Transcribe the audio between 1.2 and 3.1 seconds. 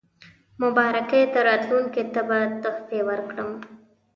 ته راتلونکو ته به تحفې